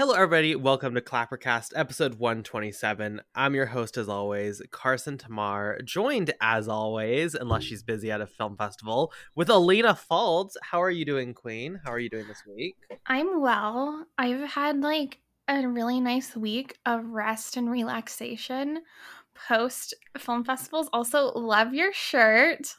[0.00, 0.56] Hello, everybody.
[0.56, 3.20] Welcome to Clappercast, episode 127.
[3.34, 8.26] I'm your host, as always, Carson Tamar, joined, as always, unless she's busy at a
[8.26, 10.52] film festival, with Alina Faulds.
[10.62, 11.82] How are you doing, Queen?
[11.84, 12.76] How are you doing this week?
[13.04, 14.06] I'm well.
[14.16, 15.18] I've had like
[15.48, 18.80] a really nice week of rest and relaxation
[19.48, 20.88] post film festivals.
[20.94, 22.74] Also, love your shirt.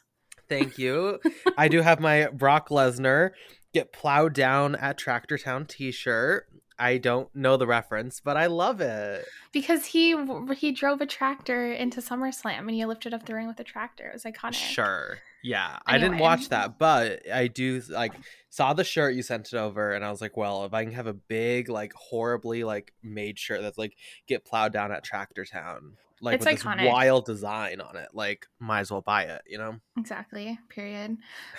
[0.48, 1.20] Thank you.
[1.56, 3.30] I do have my Brock Lesnar
[3.72, 6.48] get plowed down at Tractor Town t shirt.
[6.82, 10.16] I don't know the reference, but I love it because he
[10.56, 14.08] he drove a tractor into SummerSlam and he lifted up the ring with a tractor.
[14.08, 14.54] It was iconic.
[14.54, 15.80] Sure, yeah, anyway.
[15.86, 18.14] I didn't watch that, but I do like
[18.50, 20.92] saw the shirt you sent it over, and I was like, well, if I can
[20.92, 25.44] have a big like horribly like made shirt that's like get plowed down at Tractor
[25.44, 26.78] Town, like it's with iconic.
[26.78, 29.76] this wild design on it, like might as well buy it, you know?
[29.98, 30.58] Exactly.
[30.68, 31.16] Period.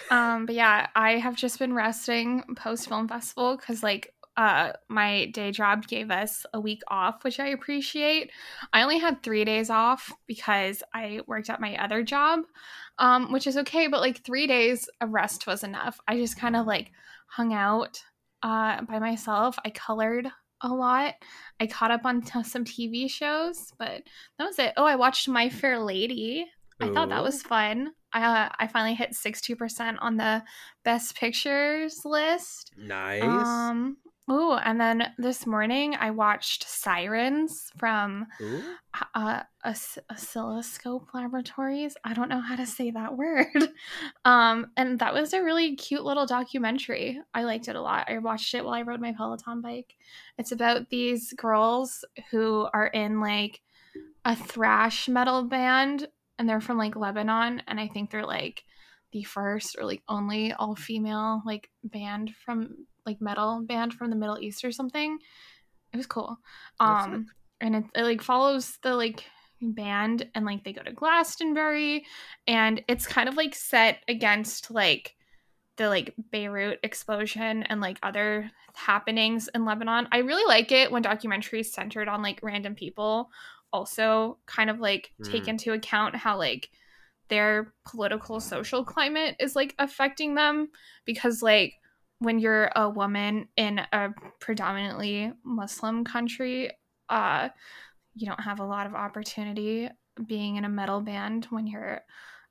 [0.09, 5.25] um, but yeah, I have just been resting post film festival because like uh, my
[5.27, 8.31] day job gave us a week off, which I appreciate.
[8.71, 12.41] I only had three days off because I worked at my other job,
[12.97, 15.99] um, which is okay, but like three days of rest was enough.
[16.07, 16.91] I just kind of like
[17.27, 18.03] hung out
[18.41, 19.57] uh, by myself.
[19.63, 20.27] I colored
[20.61, 21.15] a lot.
[21.59, 24.03] I caught up on t- some TV shows, but
[24.37, 24.73] that was it.
[24.77, 26.47] Oh, I watched My Fair Lady.
[26.81, 27.91] I thought that was fun.
[28.11, 30.43] I uh, I finally hit sixty percent on the
[30.83, 32.71] best pictures list.
[32.77, 33.23] Nice.
[33.23, 38.27] Um, Oh, and then this morning I watched Sirens from
[39.13, 41.97] uh, Oscilloscope Laboratories.
[42.05, 43.47] I don't know how to say that word.
[44.23, 47.19] Um, and that was a really cute little documentary.
[47.33, 48.09] I liked it a lot.
[48.09, 49.95] I watched it while I rode my Peloton bike.
[50.37, 53.59] It's about these girls who are in like
[54.23, 56.07] a thrash metal band
[56.39, 57.61] and they're from like Lebanon.
[57.67, 58.63] And I think they're like
[59.11, 64.15] the first or like only all female like band from like metal band from the
[64.15, 65.17] Middle East or something.
[65.91, 66.37] It was cool.
[66.79, 67.27] Um
[67.61, 69.23] and it, it like follows the like
[69.61, 72.05] band and like they go to Glastonbury
[72.47, 75.15] and it's kind of like set against like
[75.77, 80.07] the like Beirut explosion and like other happenings in Lebanon.
[80.11, 83.31] I really like it when documentaries centered on like random people
[83.71, 85.31] also kind of like mm.
[85.31, 86.69] take into account how like
[87.29, 90.69] their political social climate is like affecting them
[91.05, 91.73] because like
[92.19, 94.09] when you're a woman in a
[94.39, 96.71] predominantly Muslim country,
[97.09, 97.49] uh,
[98.15, 99.89] you don't have a lot of opportunity
[100.25, 102.01] being in a metal band when you're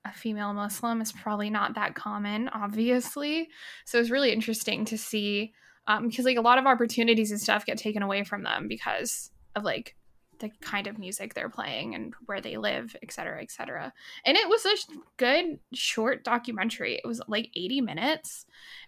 [0.05, 3.49] a female Muslim is probably not that common, obviously.
[3.87, 5.53] So it's really interesting to see
[5.87, 9.31] um, because like a lot of opportunities and stuff get taken away from them because
[9.55, 9.97] of like
[10.43, 13.93] the kind of music they're playing and where they live, et cetera, et cetera.
[14.27, 14.77] And it was a
[15.17, 16.97] good short documentary.
[16.97, 18.45] It was like 80 minutes.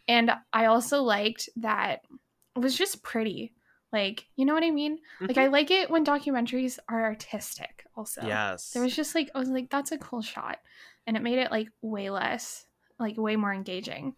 [0.07, 2.01] And I also liked that
[2.55, 3.55] it was just pretty.
[3.93, 4.97] Like, you know what I mean?
[4.97, 5.27] Mm-hmm.
[5.27, 8.23] Like, I like it when documentaries are artistic, also.
[8.27, 8.71] Yes.
[8.73, 10.59] There was just like, I was like, that's a cool shot.
[11.07, 12.67] And it made it like way less,
[12.99, 14.17] like way more engaging.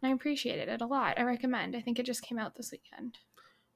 [0.00, 1.18] And I appreciated it a lot.
[1.18, 1.74] I recommend.
[1.74, 3.18] I think it just came out this weekend.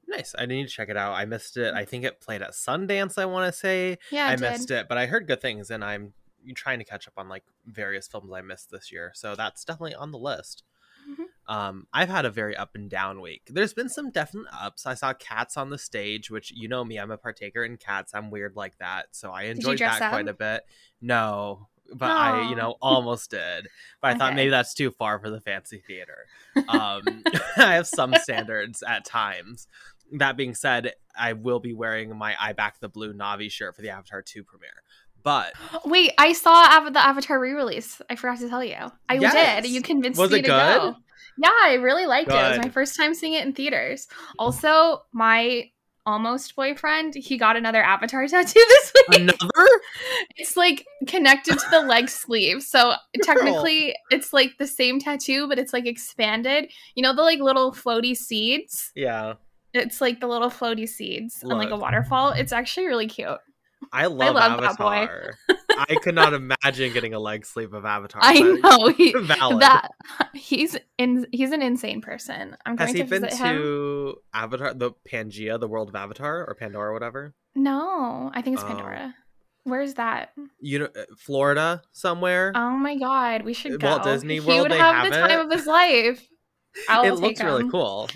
[0.08, 0.34] Nice.
[0.38, 1.14] I need to check it out.
[1.14, 1.74] I missed it.
[1.74, 3.98] I think it played at Sundance, I want to say.
[4.10, 4.40] Yeah, I did.
[4.40, 6.12] missed it, but I heard good things and I'm
[6.54, 9.12] trying to catch up on like various films I missed this year.
[9.14, 10.64] So that's definitely on the list.
[11.08, 11.54] Mm-hmm.
[11.54, 13.42] Um, I've had a very up and down week.
[13.48, 14.86] There's been some definite ups.
[14.86, 18.12] I saw Cats on the stage, which you know me, I'm a partaker in Cats.
[18.14, 20.10] I'm weird like that, so I enjoyed that up?
[20.10, 20.62] quite a bit.
[21.00, 22.46] No, but Aww.
[22.46, 23.68] I, you know, almost did.
[24.00, 24.18] But I okay.
[24.18, 26.26] thought maybe that's too far for the fancy theater.
[26.68, 27.24] Um,
[27.56, 29.68] I have some standards at times.
[30.12, 33.82] That being said, I will be wearing my I Back the Blue Navi shirt for
[33.82, 34.82] the Avatar 2 premiere.
[35.22, 35.52] But
[35.84, 38.02] wait, I saw the Avatar re-release.
[38.10, 38.76] I forgot to tell you.
[39.08, 39.62] I yes.
[39.62, 39.70] did.
[39.70, 40.48] You convinced was me to good?
[40.48, 40.96] go.
[41.38, 42.36] Yeah, I really liked good.
[42.36, 42.44] it.
[42.44, 44.08] It was my first time seeing it in theaters.
[44.38, 45.70] Also, my
[46.04, 49.20] almost boyfriend, he got another Avatar tattoo this week.
[49.20, 49.68] Another?
[50.36, 52.62] It's like connected to the leg sleeve.
[52.62, 52.96] So Girl.
[53.24, 56.70] technically it's like the same tattoo, but it's like expanded.
[56.94, 58.90] You know the like little floaty seeds?
[58.94, 59.34] Yeah.
[59.74, 61.52] It's like the little floaty seeds Look.
[61.52, 62.30] on like a waterfall.
[62.30, 63.38] It's actually really cute.
[63.92, 65.34] I love, I love Avatar.
[65.70, 68.20] I could not imagine getting a leg sleeve of Avatar.
[68.22, 69.88] I know he, that
[70.34, 71.26] he's in.
[71.32, 72.56] He's an insane person.
[72.64, 74.14] I'm Has going he to been to him.
[74.32, 77.34] Avatar, the Pangea, the world of Avatar, or Pandora, whatever?
[77.54, 79.14] No, I think it's Pandora.
[79.14, 79.18] Oh.
[79.64, 80.32] Where's that?
[80.60, 82.52] You know, uh, Florida somewhere.
[82.54, 83.88] Oh my god, we should go.
[83.88, 84.52] Walt Disney World.
[84.52, 86.26] He would have, have the time of his life.
[86.88, 87.46] I'll it looks him.
[87.46, 88.08] really cool.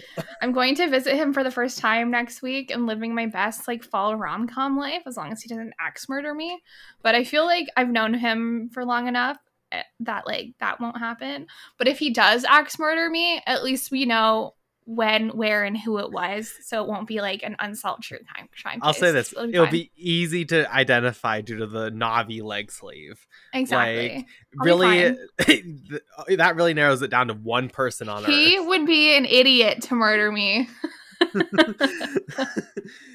[0.43, 3.69] I'm going to visit him for the first time next week and living my best
[3.69, 6.61] like fall rom com life as long as he doesn't axe murder me.
[7.03, 9.38] But I feel like I've known him for long enough
[9.73, 11.47] eh, that like that won't happen.
[11.79, 14.55] But if he does axe murder me, at least we know
[14.87, 18.49] when, where, and who it was, so it won't be like an unsolved true crime.
[18.62, 22.43] crime I'll say this: It'll be it'll be easy to identify due to the Navi
[22.43, 23.27] leg sleeve.
[23.53, 24.17] exactly.
[24.17, 25.17] Like, really,
[26.37, 28.50] that really narrows it down to one person on he Earth.
[28.50, 30.69] He would be an idiot to murder me.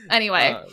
[0.10, 0.66] Anyway, Um,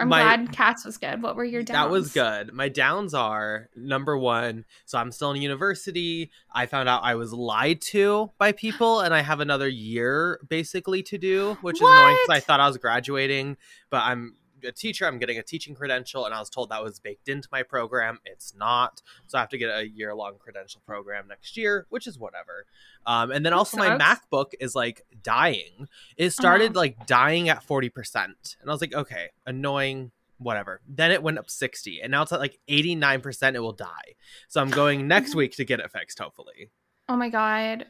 [0.00, 1.22] I'm my- glad Cats was good.
[1.22, 1.86] What were your downs?
[1.86, 2.52] That was good.
[2.52, 4.64] My downs are number one.
[4.84, 6.30] So I'm still in university.
[6.52, 11.02] I found out I was lied to by people, and I have another year basically
[11.04, 13.56] to do, which is annoying because I thought I was graduating,
[13.90, 15.06] but I'm a teacher.
[15.06, 18.18] I'm getting a teaching credential, and I was told that was baked into my program.
[18.24, 19.02] It's not.
[19.26, 22.66] So I have to get a year long credential program next year, which is whatever.
[23.06, 23.98] Um, and then also my.
[23.98, 25.88] MacBook is like dying.
[26.16, 28.24] It started like dying at 40%.
[28.24, 28.34] And
[28.66, 30.80] I was like, okay, annoying whatever.
[30.88, 34.14] Then it went up 60 and now it's at like 89% it will die.
[34.48, 36.70] So I'm going next week to get it fixed hopefully.
[37.08, 37.86] Oh my god!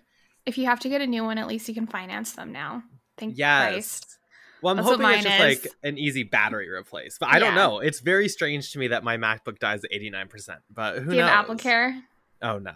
[0.46, 2.84] If you have to get a new one, at least you can finance them now.
[3.18, 3.72] Thank Yes.
[3.72, 4.17] Christ.
[4.62, 5.64] Well, I'm That's hoping it's just is.
[5.64, 7.78] like an easy battery replace, but I don't know.
[7.78, 11.08] It's very strange to me that my MacBook dies at 89%, but who knows?
[11.10, 11.30] Do you knows?
[11.30, 12.02] have Apple Care?
[12.42, 12.72] Oh no.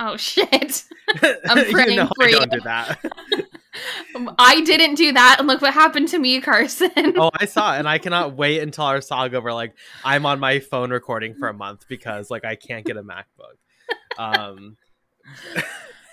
[0.00, 0.84] Oh shit!
[1.22, 2.38] I'm praying you know for I you.
[2.38, 3.00] don't do that.
[4.38, 6.90] I didn't do that, and look what happened to me, Carson.
[7.16, 9.74] oh, I saw it, and I cannot wait until our saga where like
[10.04, 13.56] I'm on my phone recording for a month because like I can't get a MacBook.
[14.18, 14.76] Um,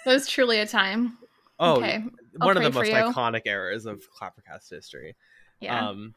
[0.06, 1.18] That was truly a time.
[1.60, 2.04] oh, okay.
[2.40, 2.96] I'll one of the most you.
[2.96, 5.16] iconic errors of Clappercast history.
[5.60, 5.88] Yeah.
[5.88, 6.14] Um,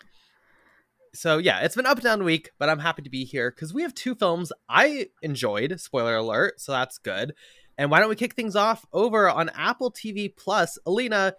[1.15, 3.73] so yeah, it's been up and down week, but I'm happy to be here because
[3.73, 5.81] we have two films I enjoyed.
[5.81, 7.35] Spoiler alert, so that's good.
[7.76, 10.79] And why don't we kick things off over on Apple TV Plus?
[10.85, 11.35] Alina,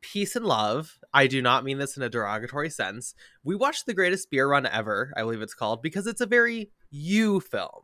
[0.00, 0.98] peace and love.
[1.12, 3.14] I do not mean this in a derogatory sense.
[3.42, 6.70] We watched the greatest beer run ever, I believe it's called, because it's a very
[6.90, 7.82] you film.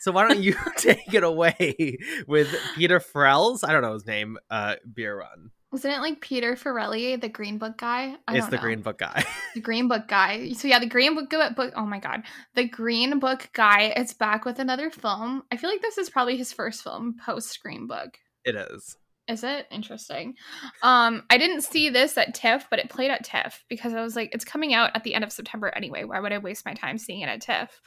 [0.00, 4.38] So why don't you take it away with Peter Farrell's, I don't know his name,
[4.50, 5.50] uh, beer run.
[5.72, 8.14] Wasn't it like Peter Farrelly, the Green Book guy?
[8.28, 8.62] I it's the know.
[8.62, 9.24] Green Book guy.
[9.54, 10.52] The Green Book guy.
[10.52, 11.72] So yeah, the Green Book book.
[11.74, 12.22] Oh my god,
[12.54, 15.42] the Green Book guy is back with another film.
[15.50, 18.18] I feel like this is probably his first film post Green Book.
[18.44, 18.96] it is.
[19.28, 20.34] Is it interesting?
[20.82, 24.16] Um, I didn't see this at TIFF, but it played at TIFF because I was
[24.16, 26.02] like, it's coming out at the end of September anyway.
[26.02, 27.80] Why would I waste my time seeing it at TIFF?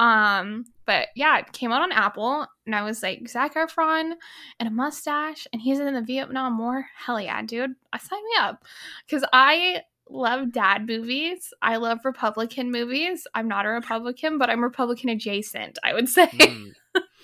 [0.00, 4.14] Um, but yeah, it came out on Apple, and I was like, Zac Efron
[4.58, 6.84] and a mustache, and he's in the Vietnam War.
[6.96, 7.74] Hell yeah, dude!
[7.92, 8.64] I sign me up
[9.06, 11.54] because I love dad movies.
[11.62, 13.26] I love Republican movies.
[13.34, 15.78] I'm not a Republican, but I'm Republican adjacent.
[15.84, 16.26] I would say.
[16.26, 16.72] Mm.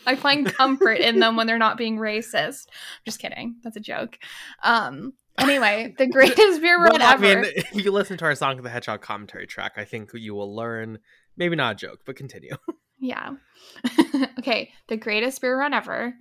[0.06, 2.66] I find comfort in them when they're not being racist.
[3.04, 3.56] Just kidding.
[3.62, 4.18] That's a joke.
[4.62, 5.14] Um.
[5.38, 7.42] Anyway, the greatest beer run Well, I ever.
[7.42, 10.54] mean, if you listen to our Sonic the Hedgehog commentary track, I think you will
[10.54, 10.98] learn.
[11.36, 12.56] Maybe not a joke, but continue.
[12.98, 13.34] yeah.
[14.38, 14.72] okay.
[14.88, 16.14] The greatest beer run ever.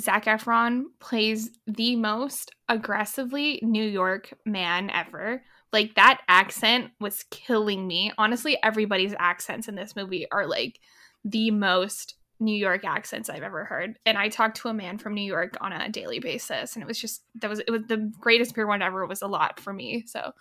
[0.00, 5.42] Zac Efron plays the most aggressively New York man ever.
[5.72, 8.12] Like that accent was killing me.
[8.18, 10.78] Honestly, everybody's accents in this movie are like
[11.24, 12.14] the most
[12.44, 13.98] New York accents I've ever heard.
[14.06, 16.86] And I talked to a man from New York on a daily basis and it
[16.86, 19.72] was just that was it was the greatest beer one ever was a lot for
[19.72, 20.04] me.
[20.06, 20.32] So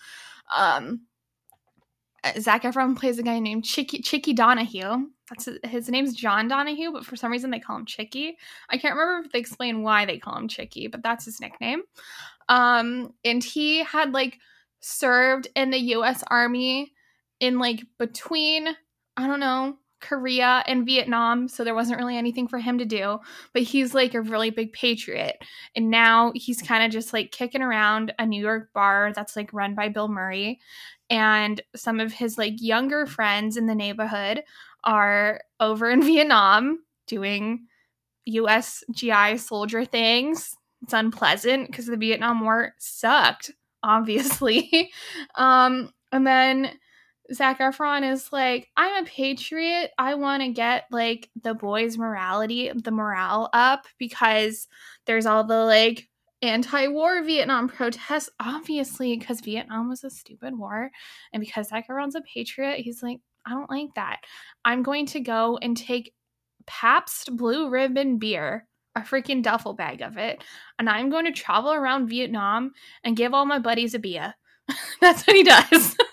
[0.55, 1.01] um
[2.23, 5.07] uh, Zac Efron plays a guy named Chicky Chicky Donahue.
[5.29, 8.37] That's his, his name's John Donahue, but for some reason they call him Chicky.
[8.69, 11.83] I can't remember if they explain why they call him Chicky, but that's his nickname.
[12.49, 14.39] Um, and he had like
[14.79, 16.23] served in the U.S.
[16.27, 16.93] Army
[17.39, 18.67] in like between
[19.17, 23.19] I don't know Korea and Vietnam, so there wasn't really anything for him to do.
[23.53, 25.43] But he's like a really big patriot,
[25.75, 29.53] and now he's kind of just like kicking around a New York bar that's like
[29.53, 30.59] run by Bill Murray,
[31.09, 34.43] and some of his like younger friends in the neighborhood
[34.83, 37.65] are over in Vietnam doing
[38.25, 40.55] US GI soldier things.
[40.81, 43.51] It's unpleasant because the Vietnam War sucked,
[43.83, 44.91] obviously.
[45.35, 46.71] um, and then
[47.33, 49.91] Zac Efron is like, I'm a patriot.
[49.97, 54.67] I want to get like the boys' morality, the morale up because
[55.05, 56.09] there's all the like
[56.41, 60.91] anti-war Vietnam protests, obviously, because Vietnam was a stupid war.
[61.31, 64.21] And because Zac Efron's a patriot, he's like, I don't like that.
[64.65, 66.13] I'm going to go and take
[66.65, 70.43] Pabst Blue Ribbon beer, a freaking duffel bag of it,
[70.79, 72.71] and I'm going to travel around Vietnam
[73.03, 74.33] and give all my buddies a beer.
[75.01, 75.95] That's what he does.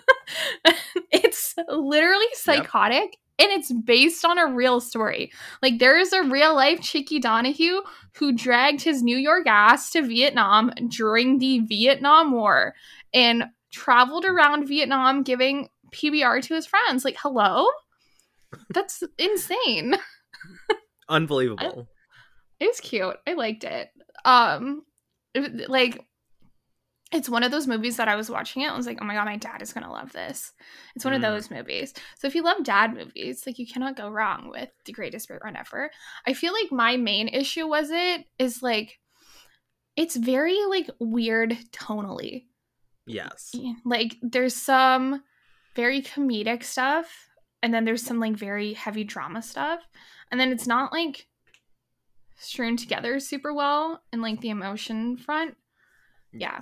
[1.11, 5.31] it's literally psychotic and it's based on a real story.
[5.61, 7.81] Like there is a real life Chicky Donahue
[8.15, 12.75] who dragged his New York ass to Vietnam during the Vietnam War
[13.13, 17.03] and traveled around Vietnam giving PBR to his friends.
[17.03, 17.65] Like, hello?
[18.69, 19.95] That's insane.
[21.09, 21.87] Unbelievable.
[22.59, 23.17] It was cute.
[23.25, 23.89] I liked it.
[24.23, 24.83] Um
[25.67, 26.05] like
[27.11, 28.69] it's one of those movies that I was watching it.
[28.69, 30.53] I was like, oh my god, my dad is gonna love this.
[30.95, 31.17] It's one mm.
[31.17, 31.93] of those movies.
[32.17, 35.41] So if you love dad movies, like you cannot go wrong with the greatest great
[35.43, 35.91] run ever.
[36.25, 38.99] I feel like my main issue was it is like
[39.95, 42.45] it's very like weird tonally.
[43.05, 43.51] Yes.
[43.83, 45.23] Like there's some
[45.75, 47.29] very comedic stuff,
[47.61, 49.81] and then there's some like very heavy drama stuff,
[50.31, 51.27] and then it's not like
[52.37, 55.55] strewn together super well in like the emotion front.
[56.31, 56.61] Yeah.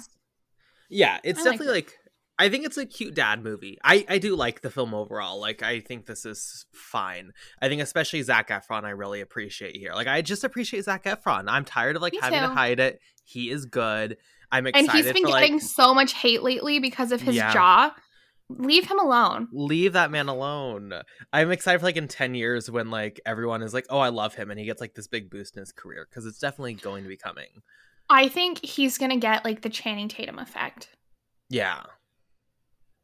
[0.90, 1.98] Yeah, it's I definitely like, like
[2.40, 3.78] I think it's a cute dad movie.
[3.84, 5.40] I I do like the film overall.
[5.40, 7.34] Like I think this is fine.
[7.62, 9.94] I think especially Zac Efron I really appreciate here.
[9.94, 11.46] Like I just appreciate Zac Efron.
[11.48, 12.48] I'm tired of like Me having too.
[12.48, 13.00] to hide it.
[13.26, 14.18] He is good.
[14.52, 14.90] I'm excited.
[14.90, 17.54] And he's been for, getting like, so much hate lately because of his yeah.
[17.54, 17.94] jaw.
[18.52, 19.48] Leave him alone.
[19.52, 20.94] Leave that man alone.
[21.32, 24.34] I'm excited for like in 10 years when like everyone is like, "Oh, I love
[24.34, 27.04] him," and he gets like this big boost in his career because it's definitely going
[27.04, 27.62] to be coming.
[28.10, 30.90] I think he's going to get like the Channing Tatum effect.
[31.50, 31.84] Yeah.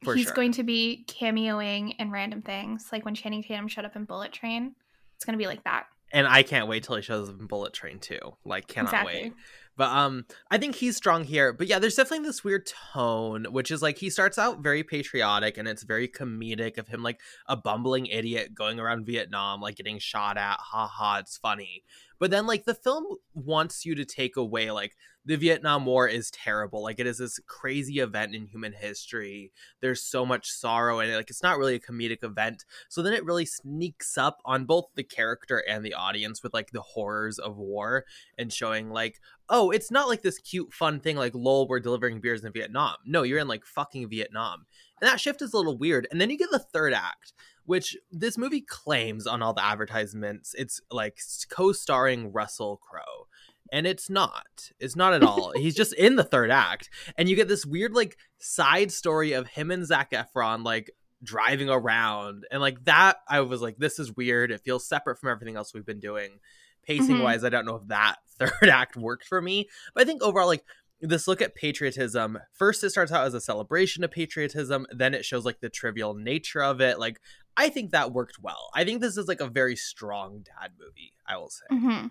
[0.03, 0.33] he's sure.
[0.33, 4.31] going to be cameoing in random things, like when Channing Tatum showed up in Bullet
[4.31, 4.75] Train.
[5.15, 5.85] It's going to be like that.
[6.11, 8.19] And I can't wait till he shows up in Bullet Train too.
[8.43, 9.23] Like, cannot exactly.
[9.23, 9.33] wait.
[9.77, 11.51] But um, I think he's strong here.
[11.51, 15.57] But yeah, there's definitely this weird tone, which is like he starts out very patriotic
[15.57, 19.99] and it's very comedic of him like a bumbling idiot going around Vietnam, like getting
[19.99, 20.57] shot at.
[20.59, 21.83] Ha ha, it's funny.
[22.19, 26.29] But then like the film wants you to take away like the Vietnam War is
[26.31, 26.83] terrible.
[26.83, 29.51] Like it is this crazy event in human history.
[29.81, 32.63] There's so much sorrow and like it's not really a comedic event.
[32.89, 36.71] So then it really sneaks up on both the character and the audience with like
[36.71, 38.05] the horrors of war
[38.37, 42.21] and showing like, oh, it's not like this cute fun thing like lol we're delivering
[42.21, 42.95] beers in Vietnam.
[43.05, 44.65] No, you're in like fucking Vietnam.
[45.01, 46.07] And that shift is a little weird.
[46.11, 47.33] And then you get the third act
[47.67, 51.17] which this movie claims on all the advertisements it's like
[51.49, 53.25] co-starring Russell Crowe
[53.71, 54.71] and it's not.
[54.79, 55.51] It's not at all.
[55.55, 59.47] He's just in the third act and you get this weird like side story of
[59.47, 60.91] him and Zac Efron like
[61.23, 64.51] driving around and like that I was like this is weird.
[64.51, 66.39] It feels separate from everything else we've been doing.
[66.83, 67.23] Pacing mm-hmm.
[67.23, 70.47] wise I don't know if that third act worked for me but I think overall
[70.47, 70.63] like
[71.01, 75.25] this look at patriotism first it starts out as a celebration of patriotism then it
[75.25, 77.19] shows like the trivial nature of it like
[77.57, 78.69] i think that worked well.
[78.73, 81.65] I think this is like a very strong dad movie i will say.
[81.71, 82.07] Mm-hmm.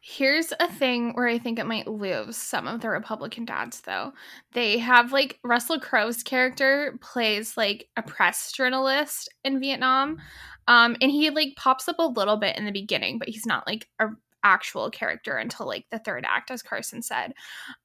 [0.00, 4.12] here's a thing where i think it might lose some of the republican dads though.
[4.52, 10.18] They have like russell crowe's character plays like a press journalist in vietnam
[10.68, 13.66] um and he like pops up a little bit in the beginning but he's not
[13.66, 14.08] like a
[14.44, 17.32] actual character until like the third act as carson said.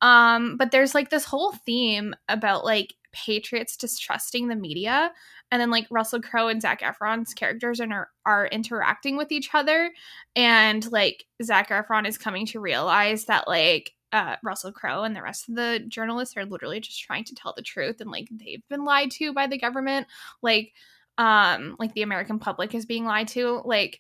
[0.02, 2.96] Um but there's like this whole theme about like
[3.26, 5.12] patriots distrusting the media.
[5.52, 9.92] And then like russell crowe and zac efron's characters are, are interacting with each other.
[10.36, 15.22] And like zac efron is coming to realize that like uh, Russell Crowe and the
[15.22, 18.64] rest of the journalists are literally just trying to tell the truth and like they've
[18.70, 20.08] been lied to by the government.
[20.42, 20.72] Like
[21.18, 23.62] um like the American public is being lied to.
[23.66, 24.00] Like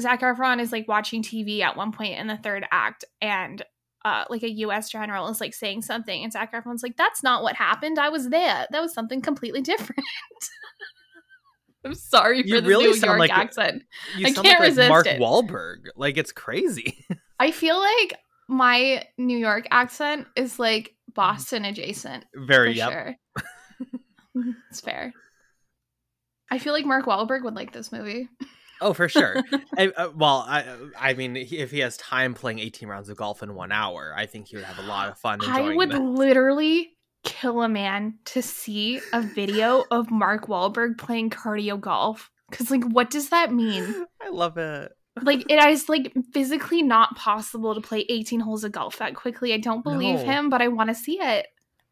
[0.00, 3.64] Zac Efron is like watching TV at one point in the third act, and
[4.06, 4.88] uh, like a U.S.
[4.88, 7.98] general is like saying something, and Zac Efron's like, "That's not what happened.
[7.98, 8.64] I was there.
[8.70, 10.04] That was something completely different."
[11.84, 13.82] I'm sorry for you the really New York like accent.
[14.16, 15.20] I can't like resist Mark it.
[15.20, 15.86] Wahlberg.
[15.96, 17.04] Like it's crazy.
[17.40, 18.16] I feel like
[18.48, 22.26] my New York accent is like Boston adjacent.
[22.34, 22.92] Very yep.
[22.92, 23.16] sure.
[24.70, 25.12] it's fair.
[26.50, 28.28] I feel like Mark Wahlberg would like this movie.
[28.80, 29.36] Oh, for sure.
[29.76, 30.64] and, uh, well, I,
[30.98, 34.26] I mean, if he has time playing 18 rounds of golf in one hour, I
[34.26, 35.40] think he would have a lot of fun.
[35.42, 36.02] I would that.
[36.02, 42.30] literally kill a man to see a video of Mark Wahlberg playing cardio golf.
[42.50, 44.06] Because, like, what does that mean?
[44.22, 44.92] I love it.
[45.22, 49.52] like, it is like physically not possible to play 18 holes of golf that quickly.
[49.52, 50.24] I don't believe no.
[50.24, 51.46] him, but I want to see it.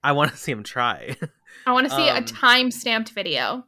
[0.05, 1.17] I want to see him try.
[1.67, 3.65] I want to see um, a time stamped video.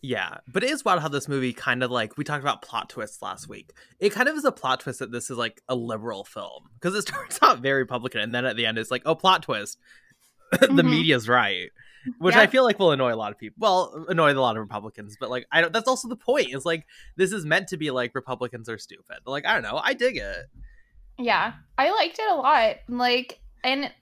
[0.00, 2.88] Yeah, but it is wild how this movie kind of like we talked about plot
[2.88, 3.72] twists last week.
[3.98, 6.94] It kind of is a plot twist that this is like a liberal film because
[6.94, 9.78] it starts out very Republican and then at the end it's like, oh, plot twist,
[10.52, 10.88] the mm-hmm.
[10.88, 11.70] media's right,
[12.18, 13.56] which I feel like will annoy a lot of people.
[13.58, 15.72] Well, annoy a lot of Republicans, but like I don't.
[15.72, 16.54] That's also the point.
[16.54, 16.86] Is like
[17.16, 19.18] this is meant to be like Republicans are stupid.
[19.26, 19.80] Like I don't know.
[19.82, 20.46] I dig it.
[21.18, 22.76] Yeah, I liked it a lot.
[22.88, 23.92] Like, and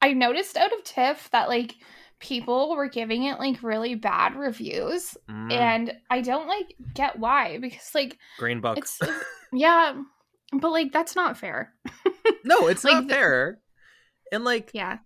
[0.00, 1.74] I noticed out of TIFF that like
[2.22, 5.16] people were giving it like really bad reviews.
[5.28, 5.52] Mm.
[5.52, 8.78] and i don't like get why because like green book.
[8.78, 8.98] it's
[9.52, 9.94] yeah
[10.52, 11.72] but like that's not fair.
[12.44, 13.58] No it's like, not fair.
[14.30, 14.98] And like yeah.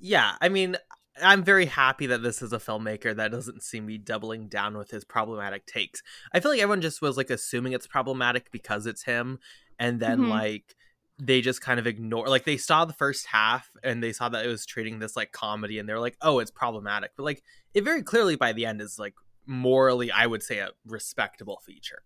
[0.00, 0.76] yeah i mean
[1.22, 4.76] i'm very happy that this is a filmmaker that doesn't seem to be doubling down
[4.76, 6.02] with his problematic takes.
[6.32, 9.38] I feel like everyone just was like assuming it's problematic because it's him
[9.78, 10.30] and then mm-hmm.
[10.30, 10.74] like
[11.18, 14.44] they just kind of ignore like they saw the first half and they saw that
[14.44, 17.12] it was treating this like comedy and they're like oh it's problematic.
[17.16, 17.42] But like
[17.72, 19.14] it very clearly by the end is like
[19.46, 22.02] morally i would say a respectable feature.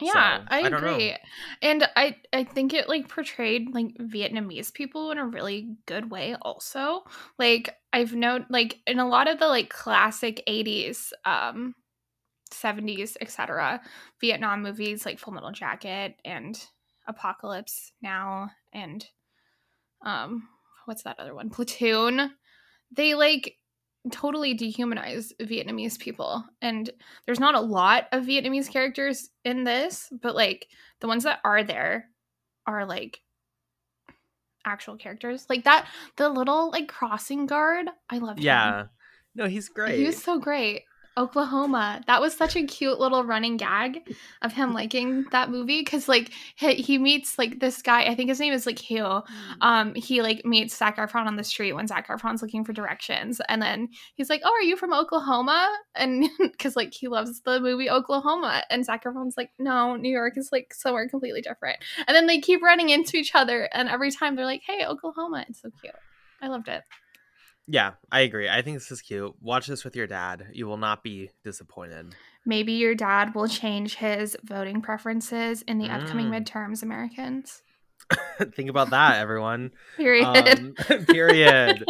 [0.00, 1.16] Yeah so, i, I agree.
[1.60, 6.34] And i i think it like portrayed like vietnamese people in a really good way
[6.40, 7.02] also.
[7.38, 11.74] Like i've known like in a lot of the like classic 80s um
[12.50, 13.82] 70s etc
[14.22, 16.58] vietnam movies like full metal jacket and
[17.08, 19.06] apocalypse now and
[20.04, 20.46] um
[20.84, 22.30] what's that other one platoon
[22.92, 23.56] they like
[24.10, 26.44] totally dehumanize Vietnamese people.
[26.62, 26.90] And
[27.26, 30.68] there's not a lot of Vietnamese characters in this, but like
[31.00, 32.08] the ones that are there
[32.66, 33.20] are like
[34.64, 35.46] actual characters.
[35.48, 38.68] Like that the little like crossing guard, I love yeah.
[38.68, 38.74] him.
[38.74, 38.84] Yeah.
[39.34, 39.98] No, he's great.
[39.98, 40.82] He was so great.
[41.18, 42.00] Oklahoma.
[42.06, 46.30] That was such a cute little running gag of him liking that movie because like
[46.54, 48.04] he, he, meets like this guy.
[48.04, 49.02] I think his name is like Hugh.
[49.02, 49.24] Mm.
[49.60, 53.40] Um, he like meets Zac Efron on the street when Zac Efron's looking for directions,
[53.48, 57.60] and then he's like, "Oh, are you from Oklahoma?" And because like he loves the
[57.60, 62.14] movie Oklahoma, and Zac Efron's like, "No, New York is like somewhere completely different." And
[62.14, 65.62] then they keep running into each other, and every time they're like, "Hey, Oklahoma!" It's
[65.62, 65.94] so cute.
[66.40, 66.84] I loved it.
[67.70, 68.48] Yeah, I agree.
[68.48, 69.34] I think this is cute.
[69.42, 70.46] Watch this with your dad.
[70.52, 72.14] You will not be disappointed.
[72.46, 76.02] Maybe your dad will change his voting preferences in the mm.
[76.02, 77.62] upcoming midterms, Americans.
[78.54, 79.72] think about that, everyone.
[79.98, 80.74] period.
[80.88, 81.84] Um, period.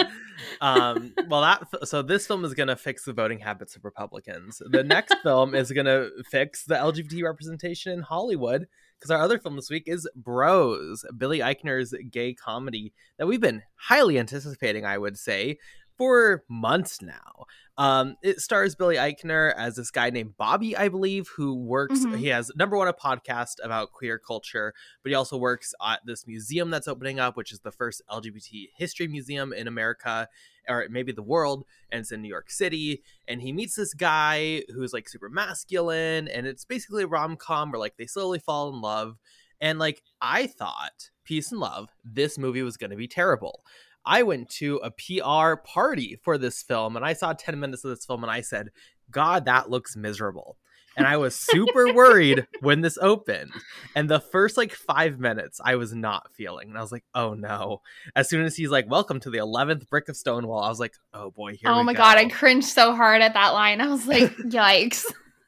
[0.61, 4.61] um, well, that so this film is gonna fix the voting habits of Republicans.
[4.65, 8.67] The next film is gonna fix the LGBT representation in Hollywood
[8.99, 13.63] because our other film this week is Bros, Billy Eichner's gay comedy that we've been
[13.77, 15.59] highly anticipating, I would say,
[15.99, 17.45] for months now.
[17.77, 22.01] Um, it stars Billy Eichner as this guy named Bobby, I believe, who works.
[22.01, 22.17] Mm-hmm.
[22.17, 26.27] He has number one a podcast about queer culture, but he also works at this
[26.27, 30.29] museum that's opening up, which is the first LGBT history museum in America
[30.69, 33.03] or maybe the world, and it's in New York City.
[33.27, 37.71] And he meets this guy who's like super masculine, and it's basically a rom com
[37.71, 39.19] where like they slowly fall in love.
[39.61, 43.65] And like I thought, peace and love, this movie was going to be terrible.
[44.09, 47.91] I went to a PR party for this film and I saw 10 minutes of
[47.91, 48.71] this film and I said,
[49.11, 50.57] God, that looks miserable
[50.99, 53.53] and I was super worried when this opened.
[53.95, 57.35] And the first like five minutes, I was not feeling, and I was like, "Oh
[57.35, 57.83] no!"
[58.17, 60.95] As soon as he's like, "Welcome to the eleventh brick of Stonewall," I was like,
[61.15, 61.99] "Oh boy, here." Oh my go.
[61.99, 63.81] god, I cringed so hard at that line.
[63.81, 65.05] I was like, "Yikes!"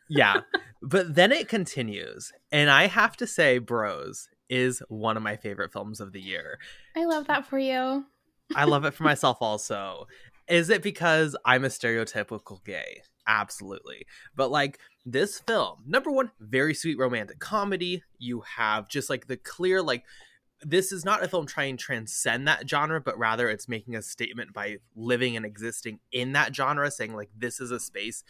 [0.08, 0.42] yeah,
[0.80, 5.72] but then it continues, and I have to say, Bros is one of my favorite
[5.72, 6.58] films of the year.
[6.96, 8.04] I love that for you.
[8.54, 10.06] I love it for myself also.
[10.48, 13.02] Is it because I'm a stereotypical gay?
[13.26, 14.06] Absolutely.
[14.34, 18.02] But like this film, number one, very sweet romantic comedy.
[18.18, 20.04] You have just like the clear, like,
[20.62, 24.02] this is not a film trying to transcend that genre, but rather it's making a
[24.02, 28.24] statement by living and existing in that genre, saying, like, this is a space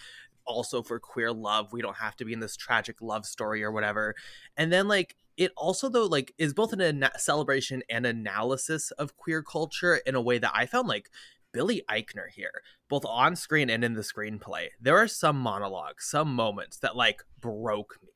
[0.44, 1.72] also for queer love.
[1.72, 4.14] We don't have to be in this tragic love story or whatever.
[4.56, 9.16] And then, like, it also though like is both an ana- celebration and analysis of
[9.16, 11.08] queer culture in a way that I found like
[11.50, 14.68] Billy Eichner here, both on screen and in the screenplay.
[14.78, 18.09] There are some monologues, some moments that like broke me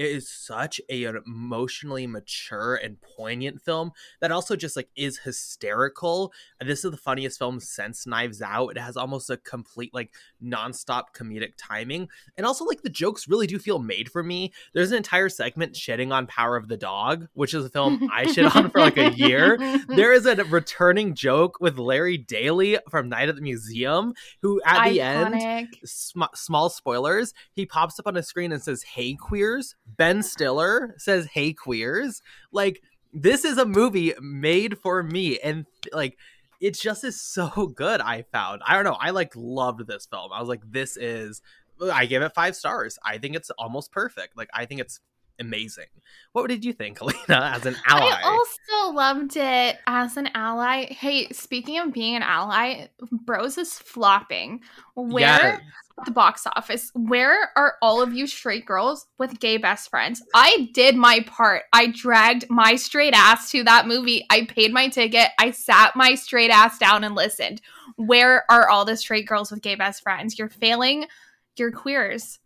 [0.00, 5.18] it is such a, an emotionally mature and poignant film that also just like is
[5.18, 6.32] hysterical.
[6.58, 8.70] This is the funniest film since Knives Out.
[8.70, 12.08] It has almost a complete like nonstop comedic timing,
[12.38, 14.54] and also like the jokes really do feel made for me.
[14.72, 18.24] There's an entire segment shedding on Power of the Dog, which is a film I
[18.24, 19.58] shit on for like a year.
[19.90, 24.86] There is a returning joke with Larry Daley from Night at the Museum, who at
[24.86, 24.90] Iconic.
[24.92, 29.74] the end, sm- small spoilers, he pops up on a screen and says, "Hey queers."
[29.96, 32.22] Ben Stiller says, "Hey queers."
[32.52, 36.16] Like this is a movie made for me, and like
[36.60, 38.00] it just is so good.
[38.00, 38.62] I found.
[38.66, 38.96] I don't know.
[38.98, 40.32] I like loved this film.
[40.32, 41.42] I was like, this is.
[41.92, 42.98] I give it five stars.
[43.02, 44.36] I think it's almost perfect.
[44.36, 45.00] Like I think it's
[45.40, 45.86] amazing.
[46.32, 48.10] What did you think, Alina, as an ally?
[48.12, 50.92] I also loved it as an ally.
[50.92, 54.60] Hey, speaking of being an ally, Bros is flopping.
[54.94, 55.62] Where yes.
[56.04, 56.90] The box office?
[56.94, 60.22] Where are all of you straight girls with gay best friends?
[60.34, 61.62] I did my part.
[61.72, 64.26] I dragged my straight ass to that movie.
[64.30, 65.28] I paid my ticket.
[65.38, 67.60] I sat my straight ass down and listened.
[67.96, 70.38] Where are all the straight girls with gay best friends?
[70.38, 71.06] You're failing
[71.56, 72.38] your queers.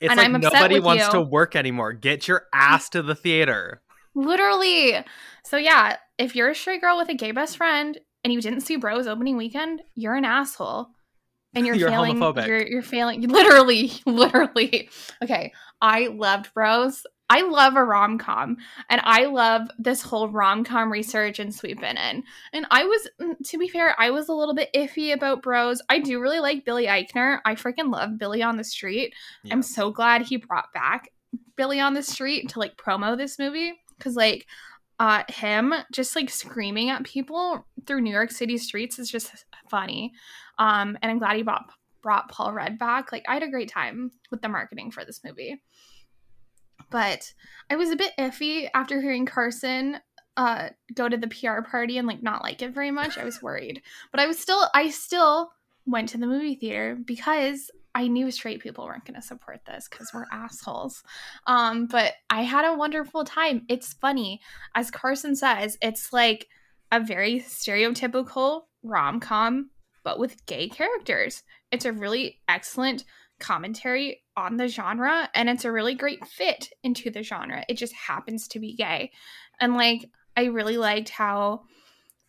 [0.00, 1.12] It's and like I'm nobody wants you.
[1.12, 1.92] to work anymore.
[1.92, 3.82] Get your ass to the theater.
[4.14, 4.96] Literally.
[5.44, 8.62] So yeah, if you're a straight girl with a gay best friend and you didn't
[8.62, 10.88] see Bros opening weekend, you're an asshole.
[11.54, 12.16] And you're, you're failing.
[12.16, 12.46] Homophobic.
[12.46, 13.22] You're, you're failing.
[13.28, 14.88] Literally, literally.
[15.22, 15.52] Okay.
[15.80, 17.04] I loved Bros.
[17.32, 18.58] I love a rom com
[18.90, 22.24] and I love this whole rom com resurgence we've been in.
[22.52, 25.80] And I was, mm, to be fair, I was a little bit iffy about Bros.
[25.88, 27.38] I do really like Billy Eichner.
[27.46, 29.14] I freaking love Billy on the Street.
[29.44, 29.54] Yeah.
[29.54, 31.08] I'm so glad he brought back
[31.56, 34.46] Billy on the Street to like promo this movie because, like,
[34.98, 40.12] uh, him just like screaming at people through New York City streets is just funny.
[40.58, 41.70] Um, and I'm glad he brought
[42.02, 43.12] brought Paul Rudd back.
[43.12, 45.60] Like I had a great time with the marketing for this movie
[46.92, 47.32] but
[47.70, 49.98] I was a bit iffy after hearing Carson
[50.36, 53.18] uh go to the PR party and like not like it very much.
[53.18, 53.82] I was worried.
[54.10, 55.50] But I was still I still
[55.84, 59.88] went to the movie theater because I knew straight people weren't going to support this
[59.88, 61.02] cuz we're assholes.
[61.46, 63.64] Um but I had a wonderful time.
[63.68, 64.40] It's funny.
[64.74, 66.48] As Carson says, it's like
[66.90, 69.70] a very stereotypical rom-com
[70.04, 71.42] but with gay characters.
[71.70, 73.04] It's a really excellent
[73.38, 77.64] commentary on the genre and it's a really great fit into the genre.
[77.68, 79.10] It just happens to be gay.
[79.60, 81.62] And like I really liked how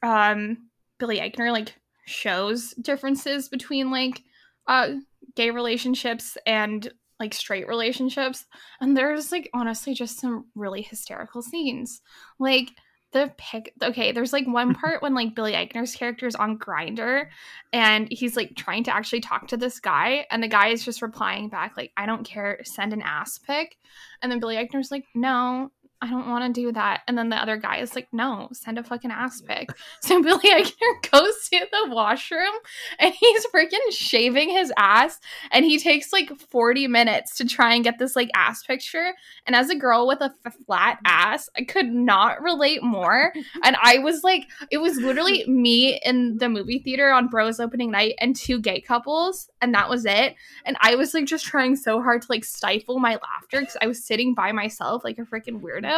[0.02, 4.24] um Billy Eichner like shows differences between like
[4.68, 4.96] uh
[5.36, 8.46] gay relationships and like straight relationships
[8.82, 12.02] and there's like honestly just some really hysterical scenes.
[12.40, 12.72] Like
[13.14, 17.28] the pick okay there's like one part when like billy eichner's character is on Grindr
[17.72, 21.02] and he's like trying to actually talk to this guy and the guy is just
[21.02, 23.78] replying back like i don't care send an ass pic
[24.22, 25.72] and then billy eichner's like no
[26.04, 27.04] I don't want to do that.
[27.08, 29.70] And then the other guy is like, no, send a fucking ass pic.
[30.02, 32.54] So Billy Eichner goes to the washroom
[33.00, 35.22] and he's freaking shaving his ass.
[35.52, 39.14] And he takes like 40 minutes to try and get this like ass picture.
[39.48, 43.34] And as a girl with a f- flat ass, I could not relate more.
[43.64, 47.92] And I was like, it was literally me in the movie theater on Bros opening
[47.92, 49.50] night and two gay couples.
[49.62, 50.36] And that was it.
[50.66, 53.88] And I was like just trying so hard to like stifle my laughter because I
[53.88, 55.93] was sitting by myself like a freaking weirdo.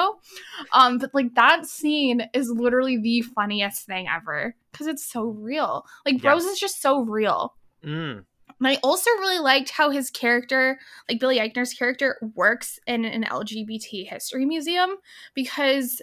[0.71, 5.85] Um, but like that scene is literally the funniest thing ever because it's so real.
[6.05, 6.53] Like Bros yes.
[6.53, 7.55] is just so real.
[7.83, 8.25] Mm.
[8.59, 10.79] And I also really liked how his character,
[11.09, 14.95] like Billy Eichner's character, works in an LGBT history museum
[15.33, 16.01] because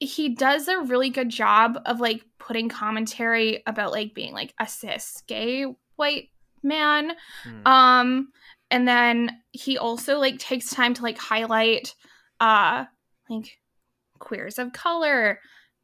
[0.00, 4.66] he does a really good job of like putting commentary about like being like a
[4.66, 6.28] cis gay white
[6.62, 7.12] man.
[7.46, 7.66] Mm.
[7.66, 8.28] Um
[8.70, 11.94] and then he also like takes time to like highlight
[12.40, 12.84] uh
[13.28, 13.58] like
[14.18, 15.40] queers of color,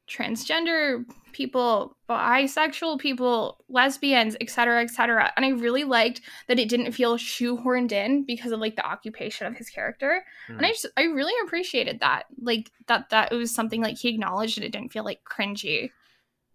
[0.09, 5.33] transgender people, bisexual people, lesbians, etc., etc.
[5.37, 9.47] And I really liked that it didn't feel shoehorned in because of like the occupation
[9.47, 10.25] of his character.
[10.49, 10.59] Mm.
[10.59, 12.25] And I just I really appreciated that.
[12.41, 15.91] Like that that it was something like he acknowledged and it didn't feel like cringy.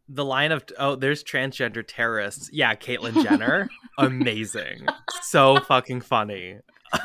[0.07, 2.49] The line of oh, there's transgender terrorists.
[2.51, 4.87] Yeah, Caitlyn Jenner, amazing,
[5.21, 6.57] so fucking funny.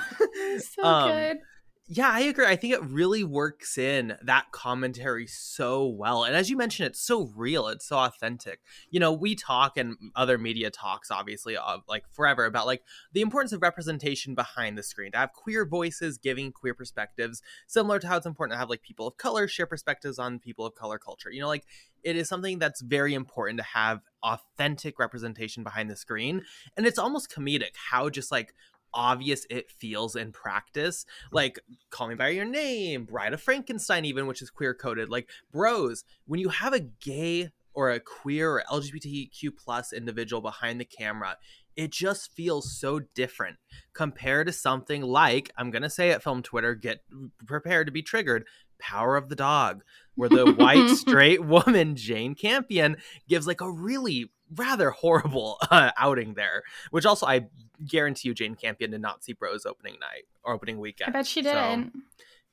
[0.59, 1.39] so um, good
[1.87, 2.47] yeah, I agree.
[2.47, 6.25] I think it really works in that commentary so well.
[6.25, 8.61] And as you mentioned, it's so real, it's so authentic.
[8.89, 13.21] You know, we talk and other media talks, obviously, of like forever about like the
[13.21, 18.09] importance of representation behind the screen, to have queer voices giving queer perspectives, similar to
[18.09, 20.99] how it's important to have like people of color share perspectives on people of color
[20.99, 21.31] culture.
[21.31, 21.67] You know, like
[22.03, 26.43] it is something that's very important to have authentic representation behind the screen.
[26.77, 28.55] And it's almost comedic how just like
[28.95, 31.05] obvious it feels in practice.
[31.05, 31.35] Mm.
[31.35, 35.09] Like Call Me by Your Name, Bride of Frankenstein, even which is queer coded.
[35.09, 40.81] Like bros, when you have a gay or a queer or LGBTQ plus individual behind
[40.81, 41.37] the camera,
[41.77, 43.57] it just feels so different
[43.93, 47.03] compared to something like I'm gonna say it, film Twitter, get
[47.47, 48.47] prepared to be triggered.
[48.81, 49.83] Power of the Dog,
[50.15, 52.97] where the white straight woman Jane Campion
[53.29, 57.47] gives like a really rather horrible uh, outing there, which also I
[57.87, 61.09] guarantee you Jane Campion did not see Bros opening night or opening weekend.
[61.09, 61.93] I bet she didn't.
[61.95, 62.01] So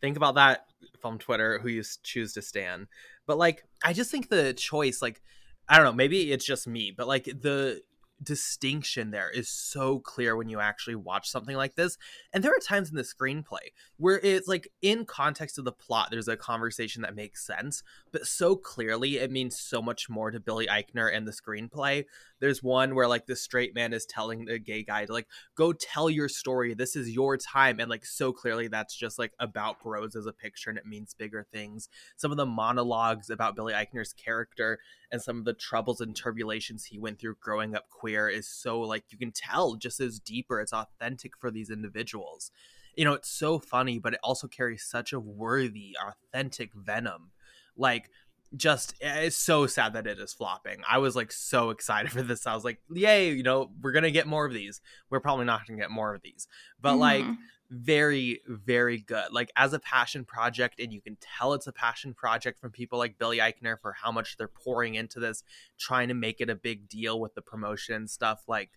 [0.01, 0.65] think about that
[0.99, 2.88] from Twitter, who you choose to stand.
[3.25, 5.21] But like, I just think the choice, like,
[5.69, 7.82] I don't know, maybe it's just me, but like the
[8.24, 11.98] distinction there is so clear when you actually watch something like this.
[12.34, 16.10] And there are times in the screenplay where it's like in context of the plot,
[16.12, 20.40] there's a conversation that makes sense, but so clearly it means so much more to
[20.40, 22.06] Billy Eichner and the screenplay.
[22.40, 25.74] There's one where like the straight man is telling the gay guy to like go
[25.74, 26.74] tell your story.
[26.74, 27.80] This is your time.
[27.80, 31.14] And like so clearly that's just like about bros as a picture and it means
[31.14, 31.88] bigger things.
[32.18, 34.80] Some of the monologues about Billy Eichner's character
[35.12, 38.80] and some of the troubles and turbulations he went through growing up queer is so
[38.82, 42.52] like you can tell just as deeper it's authentic for these individuals.
[42.95, 47.32] You know it's so funny but it also carries such a worthy authentic venom.
[47.78, 48.10] Like
[48.56, 50.82] just eh, it's so sad that it is flopping.
[50.90, 52.48] I was like so excited for this.
[52.48, 54.82] I was like, yay, you know, we're gonna get more of these.
[55.10, 56.48] We're probably not gonna get more of these.
[56.82, 57.00] But mm-hmm.
[57.00, 57.26] like
[57.72, 62.14] very very good like as a passion project and you can tell it's a passion
[62.14, 65.42] project from people like billy eichner for how much they're pouring into this
[65.80, 68.72] trying to make it a big deal with the promotion and stuff like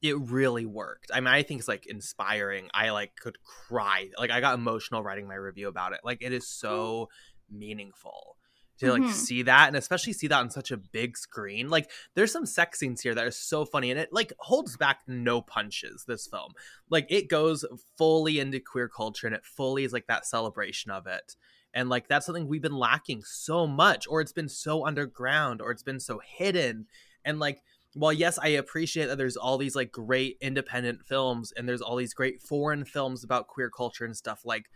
[0.00, 4.30] it really worked i mean i think it's like inspiring i like could cry like
[4.30, 7.08] i got emotional writing my review about it like it is so
[7.50, 8.36] meaningful
[8.80, 9.12] to like Mhm.
[9.12, 11.68] see that and especially see that on such a big screen.
[11.70, 15.00] Like there's some sex scenes here that are so funny and it like holds back
[15.06, 16.52] no punches this film.
[16.90, 17.64] Like it goes
[17.96, 21.36] fully into queer culture and it fully is like that celebration of it.
[21.72, 25.70] And like that's something we've been lacking so much or it's been so underground or
[25.70, 26.86] it's been so hidden.
[27.24, 27.62] And like
[27.96, 31.96] well yes i appreciate that there's all these like great independent films and there's all
[31.96, 34.70] these great foreign films about queer culture and stuff like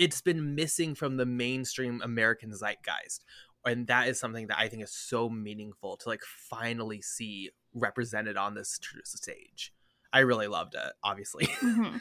[0.00, 3.20] it's been missing from the mainstream american zeitgeist
[3.64, 8.36] and that is something that i think is so meaningful to like finally see represented
[8.36, 9.72] on this stage
[10.12, 12.00] i really loved it obviously Mhm.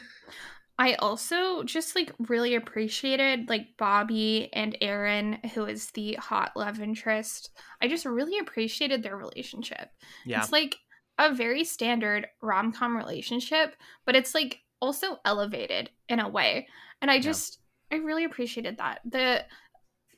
[0.82, 6.80] I also just like really appreciated like Bobby and Aaron, who is the hot love
[6.80, 7.50] interest.
[7.82, 9.90] I just really appreciated their relationship.
[10.26, 10.78] yeah It's like
[11.18, 16.70] a very standard rom com relationship, but it's like also elevated in a way.
[17.02, 17.59] And I just,
[17.91, 19.02] I really appreciated that.
[19.06, 19.45] The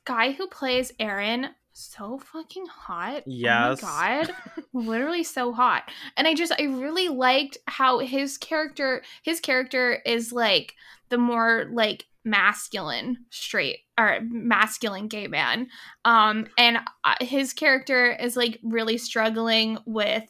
[0.05, 3.23] guy who plays Aaron, so fucking hot.
[3.25, 3.79] Yes.
[3.81, 4.35] Oh my God.
[4.73, 5.83] Literally so hot.
[6.17, 10.75] And I just, I really liked how his character, his character is like
[11.09, 15.67] the more like masculine straight or masculine gay man
[16.05, 20.23] um and uh, his character is like really struggling with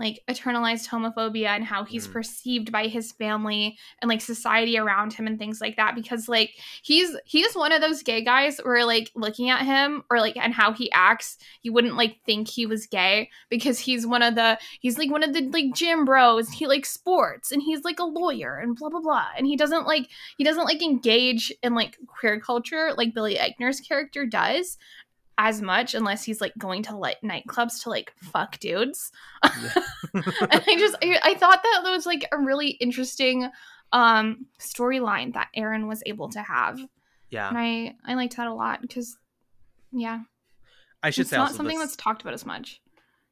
[0.00, 2.12] like eternalized homophobia and how he's Mm.
[2.12, 6.50] perceived by his family and like society around him and things like that because like
[6.82, 10.52] he's he's one of those gay guys where like looking at him or like and
[10.52, 14.58] how he acts you wouldn't like think he was gay because he's one of the
[14.80, 18.04] he's like one of the like gym bros he likes sports and he's like a
[18.04, 21.96] lawyer and blah blah blah and he doesn't like he doesn't like engage in like
[22.08, 24.76] queer culture like Billy Eichner's character does
[25.38, 29.10] as much unless he's like going to like nightclubs to like fuck dudes.
[29.42, 29.52] and
[30.14, 33.50] I just I, I thought that was like a really interesting
[33.92, 36.78] um storyline that Aaron was able to have.
[37.30, 39.16] yeah And I I liked that a lot because
[39.92, 40.20] yeah,
[41.02, 42.80] i should it's say not something this- that's talked about as much.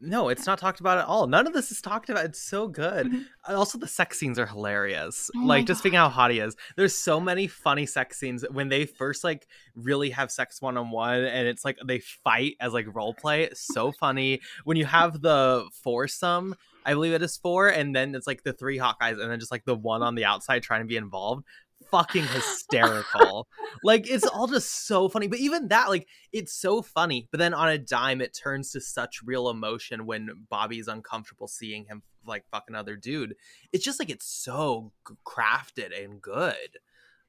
[0.03, 1.27] No it's not talked about at all.
[1.27, 2.25] None of this is talked about.
[2.27, 3.07] It's so good.
[3.07, 3.25] Mhm.
[3.49, 5.31] Uh, also the sex scenes are hilarious.
[5.37, 6.57] Oh like just thinking how hot he is.
[6.77, 11.49] There's so many funny sex scenes when they first like really have sex one-on-one and
[11.49, 14.41] it's like they fight as like role play it's so funny.
[14.65, 18.53] When you have the foursome i believe it is four and then it's like the
[18.53, 21.45] three hawkeyes and then just like the one on the outside trying to be involved
[21.93, 23.47] fucking hysterical.
[23.85, 27.55] Like it's all just so funny but even that like it's so funny but then
[27.55, 32.45] on a dime it turns to such real emotion when bobby's uncomfortable seeing him like
[32.51, 33.37] fuck another dude.
[33.73, 34.93] It's just like it's so
[35.25, 36.79] crafted and good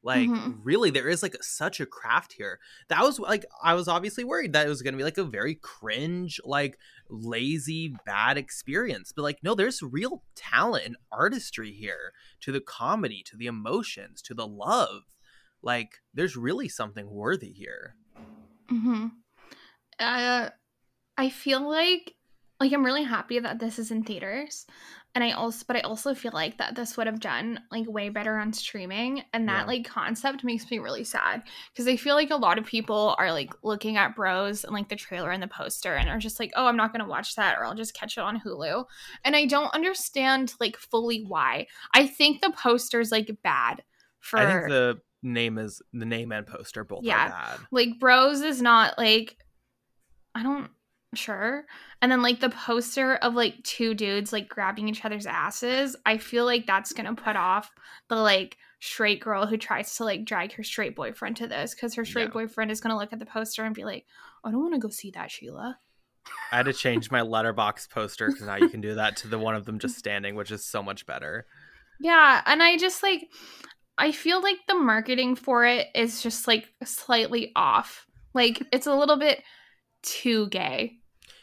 [0.04, 0.60] like Mhm.
[0.64, 4.54] really there is like such a craft here that was like i was obviously worried
[4.54, 6.78] that it was going to be like a very cringe like
[7.10, 12.12] lazy bad experience but like no there's real talent and artistry here
[12.42, 15.04] to the comedy to the emotions to the love
[15.62, 17.96] like there's really something worthy here
[18.72, 19.08] Mm-hmm.
[20.00, 20.50] Uh,
[21.18, 22.16] I feel like
[22.60, 24.66] like I'm really happy that this is in theaters,
[25.16, 28.10] and I also but I also feel like that this would have done like way
[28.10, 29.66] better on streaming, and that Yeah.
[29.68, 33.32] like concept makes me really sad because I feel like a lot of people are
[33.32, 36.52] like looking at Bros and like the trailer and the poster and are just like,
[36.56, 38.86] oh, I'm not gonna watch that, or I'll just catch it on Hulu,
[39.24, 41.68] and I don't understand like fully why.
[41.94, 43.84] I think the poster's like bad
[44.20, 47.26] for i think the name is the name and poster both Yeah.
[47.26, 49.36] are bad like bros is not like
[50.34, 50.70] i don't
[51.18, 51.66] sure.
[52.02, 56.18] And then like the poster of like two dudes like grabbing each other's asses i
[56.18, 57.72] feel like that's gonna put off
[58.10, 61.96] the like straight girl who tries to like drag her straight boyfriend to this because
[61.96, 62.30] her straight Yeah.
[62.34, 64.06] boyfriend is gonna look at the poster and be like
[64.44, 65.80] i don't want to go see that sheila.
[66.52, 69.40] I had to change my Letterboxd poster because now you can do that to the
[69.40, 71.46] one of them just standing which is so much better.
[72.02, 73.30] Yeah and i just like
[73.98, 78.06] i feel like the marketing for it is just like slightly off.
[78.34, 79.42] Like it's a little bit
[80.02, 80.98] too gay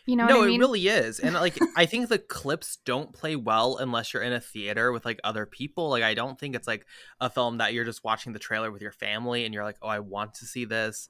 [0.07, 1.21] you know no, what i mean it really is.
[1.21, 5.05] And like I think the clips don't play well unless you're in a theater with
[5.05, 5.91] like other people.
[5.91, 6.87] Like I don't think it's like
[7.21, 9.89] a film that you're just watching the trailer with your family and you're like, "Oh,
[9.89, 11.09] I want to see this."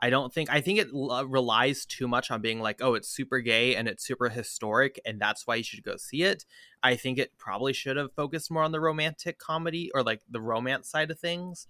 [0.00, 3.08] I don't think I think it l- relies too much on being like, "Oh, it's
[3.08, 6.44] super gay and it's super historic and that's why you should go see it."
[6.82, 10.40] I think it probably should have focused more on the romantic comedy or like the
[10.40, 11.68] romance side of things.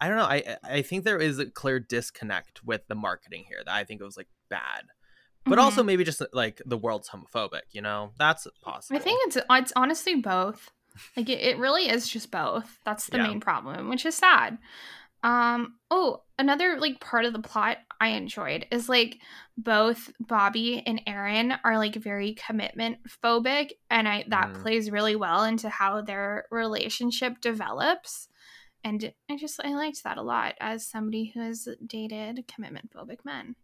[0.00, 0.24] I don't know.
[0.24, 4.00] I I think there is a clear disconnect with the marketing here that I think
[4.00, 4.84] it was like bad
[5.46, 5.62] but Mhm.
[5.62, 9.72] also maybe just like the world's homophobic you know that's possible I think it's it's
[9.76, 10.70] honestly both.
[11.16, 12.78] Like it, it really is just both.
[12.84, 13.24] That's the Yeah.
[13.24, 14.58] main problem, which is sad.
[15.22, 19.18] Um oh, another like part of the plot I enjoyed is like
[19.56, 24.62] both Bobby and Aaron are like very commitment phobic and I that Mm.
[24.62, 28.28] plays really well into how their relationship develops.
[28.84, 33.24] And I just I liked that a lot as somebody who has dated commitment phobic
[33.24, 33.56] men.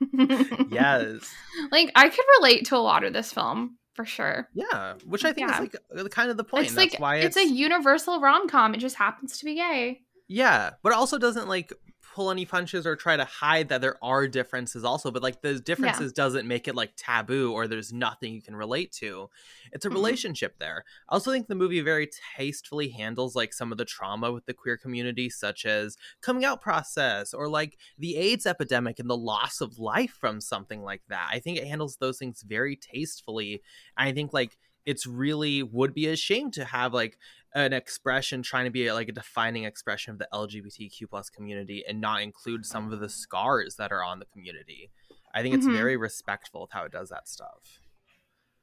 [0.70, 1.30] yes.
[1.70, 4.48] Like I could relate to a lot of this film for sure.
[4.54, 5.54] Yeah, which I think Yeah.
[5.54, 6.66] is like uh, kind of the point.
[6.66, 8.74] it's That's like why it's, it's, a universal rom com.
[8.74, 10.00] It just happens to be gay.
[10.28, 11.72] yeah, but it also doesn't like
[12.14, 15.60] pull any punches or try to hide that there are differences also but like those
[15.60, 19.28] differences doesn't make it like taboo or there's nothing you can relate to.
[19.72, 19.90] It's a Mhm.
[19.90, 20.84] relationship there.
[21.08, 24.54] I also think the movie very tastefully handles like some of the trauma with the
[24.54, 29.60] queer community such as coming out process or like the aids epidemic and the loss
[29.60, 31.28] of life from something like that.
[31.30, 33.62] I think it handles those things very tastefully.
[33.96, 34.58] I think like
[34.90, 37.18] it's really would be a shame to have like
[37.54, 42.00] an expression trying to be like a defining expression of the lgbtq plus community and
[42.00, 44.90] not include some of the scars that are on the community
[45.34, 45.72] i think it's Mhm.
[45.72, 47.80] very respectful of how it does that stuff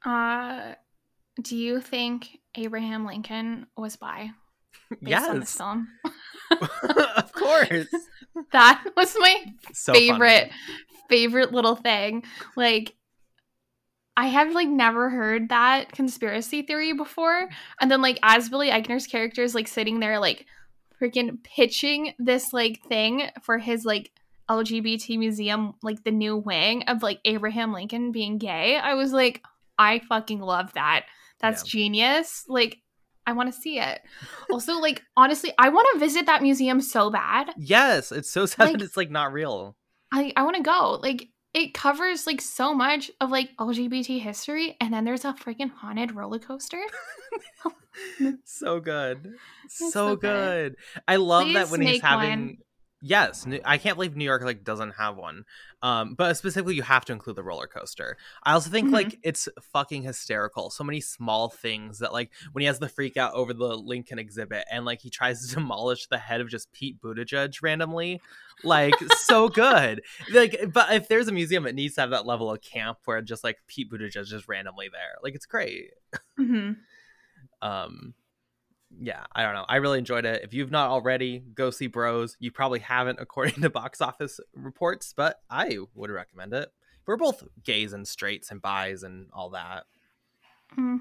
[0.05, 0.75] Uh,
[1.41, 4.29] do you think Abraham Lincoln was bi
[5.03, 5.61] based on this yes
[7.17, 7.87] of course
[8.51, 9.33] That was my
[9.73, 10.09] so funny.
[10.11, 10.51] favorite
[11.09, 12.23] favorite little thing.
[12.55, 12.95] Like
[14.17, 17.49] I have like never heard that conspiracy theory before.
[17.81, 20.45] And then like as Billy Eichner's character is like sitting there like
[21.01, 24.11] freaking pitching this like thing for his like
[24.49, 28.77] LGBT museum, like the new wing of like Abraham Lincoln being gay.
[28.77, 29.43] I was like,
[29.77, 31.05] I fucking love that.
[31.41, 31.69] That's Yeah.
[31.79, 32.45] genius.
[32.47, 32.77] Like
[33.27, 34.01] I want to see it.
[34.51, 37.49] Also, like honestly, I want to visit that museum so bad.
[37.57, 39.75] yes it's so sad Like- that it's like not real
[40.11, 40.99] I I want to go.
[41.01, 45.71] Like it covers like so much of like LGBT history, and then there's a freaking
[45.71, 46.81] haunted roller coaster.
[48.43, 49.35] so good
[49.69, 50.73] so, so good.
[50.73, 50.75] good.
[51.07, 52.57] i love that when he's having one.
[53.07, 55.45] Yes i can't believe new york like doesn't have one.
[55.83, 58.17] Um but specifically you have to include the roller coaster.
[58.43, 58.93] I also think Mhm.
[58.93, 60.71] like it's fucking hysterical.
[60.71, 64.17] So many small things that like when he has the freak out over the lincoln
[64.17, 68.21] exhibit and like he tries to demolish the head of just pete buttigieg randomly
[68.63, 70.01] like so good.
[70.33, 73.21] Like but if there's a museum it needs to have that level of camp where
[73.21, 75.17] just like pete buttigieg is just randomly there.
[75.21, 75.91] Like it's great.
[76.37, 76.71] Hmm
[77.61, 78.13] um
[78.99, 79.65] yeah i don't know.
[79.67, 80.43] I really enjoyed it.
[80.43, 82.37] If you've not already go see bros.
[82.39, 86.69] You probably haven't according to box office reports but i would recommend it.
[87.05, 89.85] We're both gays and straights and bis and all that.
[90.73, 90.97] Hmm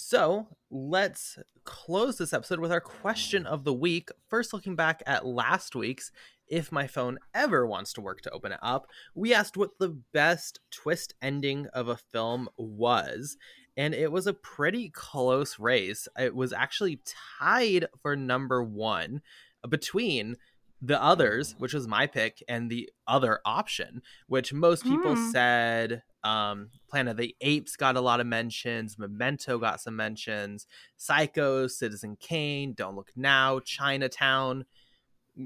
[0.00, 4.10] so let's close this episode with our question of the week.
[4.28, 6.12] First looking back at last week's
[6.46, 10.00] if my phone ever wants to work to open it up we asked what the
[10.12, 13.36] best twist ending of a film was
[13.78, 16.08] and it was a pretty close race.
[16.18, 17.00] It was actually
[17.38, 19.22] tied for number one
[19.66, 20.36] between
[20.82, 25.30] the others, which was my pick, and the other option, which most people Hmm.
[25.30, 30.66] said um, Planet of the Apes got a lot of mentions, Memento got some mentions,
[30.96, 34.66] Psycho, Citizen Kane, Don't Look Now, Chinatown.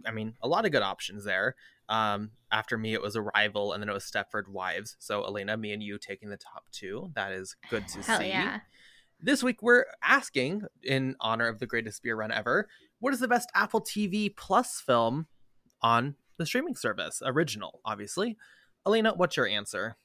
[0.07, 1.55] I mean, a lot of good options there.
[1.93, 4.97] Um, after me, it was Arrival, and then it was Stepford Wives.
[4.99, 7.11] So, Elena, me and you taking the top two.
[7.15, 8.29] That is good to Hell see.
[8.29, 8.61] yeah.
[9.21, 12.67] This week, we're asking, in honor of the greatest beer run ever,
[12.99, 15.27] what is the best Apple TV Plus film
[15.83, 17.21] on the streaming service?
[17.25, 18.39] Original, obviously.
[18.87, 19.97] Elena, what's your answer?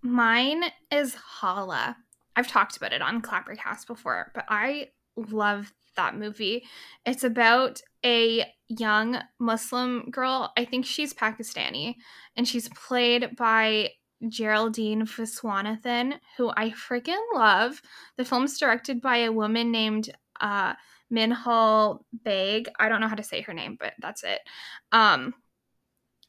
[0.00, 1.98] Mine is Hala.
[2.34, 6.64] I've talked about it on Clappercast before, but I love that movie.
[7.04, 10.52] It's about a young Muslim girl.
[10.56, 11.96] I think she's Pakistani,
[12.36, 13.90] and she's played by
[14.28, 17.80] Geraldine Viswanathan, who I freaking love.
[18.16, 20.10] The film's directed by a woman named
[20.40, 20.74] uh,
[21.12, 22.66] Minhal Baig.
[22.78, 24.40] I don't know how to say her name, but that's it.
[24.92, 25.34] Um,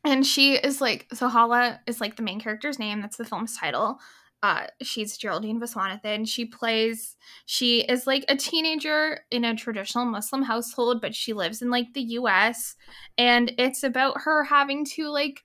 [0.03, 3.01] and she is like so Hala is like the main character's name.
[3.01, 3.99] That's the film's title.
[4.43, 6.27] Uh, she's Geraldine Viswanathan.
[6.27, 7.15] She plays.
[7.45, 11.93] She is like a teenager in a traditional Muslim household, but she lives in like
[11.93, 12.75] the U.S.
[13.17, 15.43] And it's about her having to like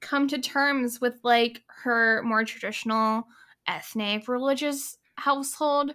[0.00, 3.24] come to terms with like her more traditional
[3.68, 5.92] ethnic religious household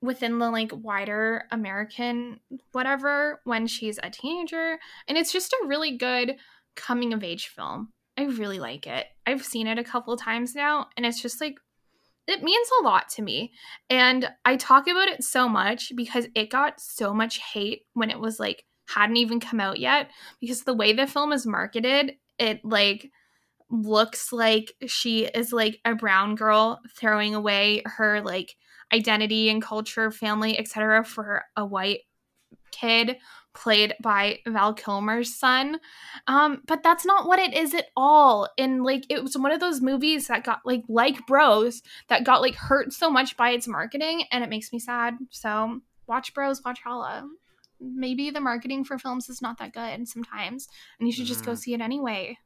[0.00, 2.38] within the like wider American
[2.72, 4.78] whatever when she's a teenager.
[5.08, 6.36] And it's just a really good
[6.76, 7.92] coming of age film.
[8.18, 9.06] I really like it.
[9.26, 11.56] I've seen it a couple times now, and it's just like
[12.26, 13.52] it means a lot to me.
[13.88, 18.18] And I talk about it so much because it got so much hate when it
[18.18, 20.10] was like hadn't even come out yet
[20.40, 23.10] because the way the film is marketed, it like
[23.70, 28.54] looks like she is like a brown girl throwing away her like
[28.92, 31.04] identity and culture, family, etc.
[31.04, 32.00] for a white
[32.70, 33.16] kid
[33.56, 35.80] played by Val Kilmer's son.
[36.26, 38.48] Um, but that's not what it is at all.
[38.58, 42.42] And like it was one of those movies that got like like Bros that got
[42.42, 45.14] like hurt so much by its marketing and it makes me sad.
[45.30, 47.28] So watch Bros, watch Hala.
[47.80, 50.66] Maybe the marketing for films is not that good sometimes,
[50.98, 51.46] and you should just mm.
[51.46, 52.38] go see it anyway.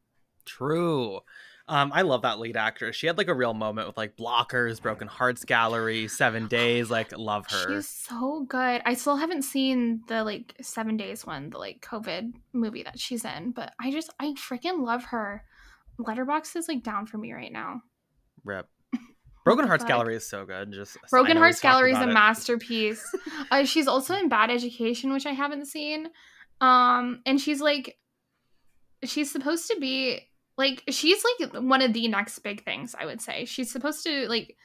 [0.44, 1.20] True.
[1.70, 2.96] Um, I love that lead actress.
[2.96, 6.90] She had like a real moment with like Blockers, Broken Hearts Gallery, Seven Days.
[6.90, 7.76] Like, love her.
[7.76, 8.82] She's so good.
[8.84, 13.24] I still haven't seen the like Seven Days one, the like COVID movie that she's
[13.24, 15.44] in, but I just I freaking love her.
[16.00, 17.82] Letterboxd is like down for me right now.
[18.44, 18.66] Rip.
[19.44, 20.72] Broken Hearts Gallery is so good.
[20.72, 22.12] Just Broken Hearts Gallery is a it.
[22.12, 23.14] masterpiece.
[23.52, 26.08] uh, she's also in Bad Education, which I haven't seen.
[26.60, 27.96] Um, and she's like,
[29.04, 30.29] she's supposed to be
[30.60, 33.46] like she's like one of the next big things i would say.
[33.46, 34.56] She's supposed to like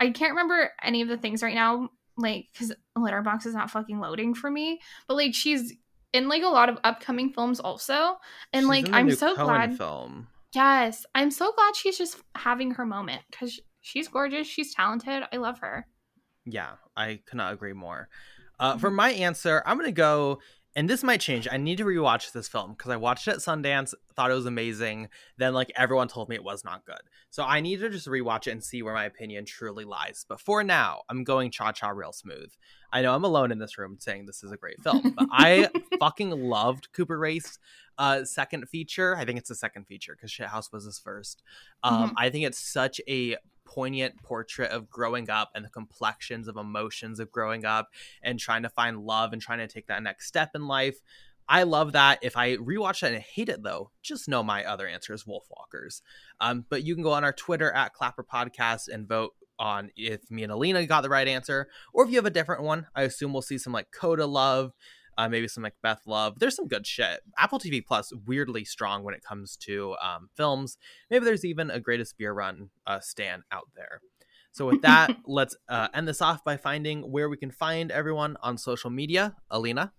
[0.00, 4.00] i can't remember any of the things right now like because letterboxd is not fucking
[4.00, 5.72] loading for me but like she's
[6.12, 8.16] in like a lot of upcoming films also
[8.52, 10.26] and she's like i'm so Coen glad film.
[10.52, 15.36] Yes i'm so glad she's just having her moment because she's gorgeous she's talented i
[15.36, 15.86] love her.
[16.44, 18.08] Yeah i cannot agree more.
[18.58, 18.96] Uh, for mm-hmm.
[18.96, 20.40] my answer i'm gonna go
[20.76, 21.46] and this might change.
[21.50, 24.46] I need to rewatch this film because I watched it at Sundance, thought it was
[24.46, 25.08] amazing.
[25.38, 27.00] Then, like, everyone told me it was not good.
[27.30, 30.26] So I need to just rewatch it and see where my opinion truly lies.
[30.28, 32.52] But for now, I'm going cha cha real smooth.
[32.92, 35.68] I know I'm alone in this room saying this is a great film, but I
[36.00, 37.58] fucking loved Cooper Raiff's
[37.98, 39.16] uh, second feature.
[39.16, 41.42] I think it's the second feature because Shithouse was his first.
[41.82, 42.14] Um, mm-hmm.
[42.16, 47.20] I think it's such a poignant portrait of growing up and the complexions of emotions
[47.20, 47.88] of growing up
[48.22, 51.00] and trying to find love and trying to take that next step in life.
[51.48, 52.20] I love that.
[52.22, 56.00] If I rewatch that and hate it though, just know my other answer is Wolfwalkers.
[56.40, 60.30] Um, but you can go on our Twitter at Clapper Podcast and vote on if
[60.30, 62.86] me and Alina got the right answer, or if you have a different one.
[62.94, 64.72] I assume we'll see some like Coda love,
[65.16, 66.38] uh, maybe some Macbeth love.
[66.38, 67.20] There's some good shit.
[67.38, 70.76] Apple TV Plus weirdly strong when it comes to um, films.
[71.10, 74.00] Maybe there's even a greatest beer run uh, stand out there.
[74.52, 78.36] So with that, let's uh, end this off by finding where we can find everyone
[78.42, 79.34] on social media.
[79.50, 79.92] Alina.